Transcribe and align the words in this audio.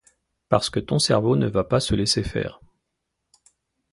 Parce 0.49 0.71
que 0.71 0.79
ton 0.79 0.97
cerveau 0.97 1.35
ne 1.35 1.45
va 1.45 1.63
pas 1.63 1.79
se 1.79 1.93
laisser 1.93 2.23
faire. 2.23 2.59